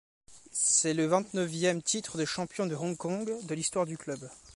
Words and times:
C'est 0.51 0.95
le 0.95 1.05
vingt-neuvième 1.05 1.83
titre 1.83 2.17
de 2.17 2.25
champion 2.25 2.65
de 2.65 2.73
Hong 2.73 2.97
Kong 2.97 3.31
de 3.45 3.53
l'histoire 3.53 3.85
du 3.85 3.99
club. 3.99 4.31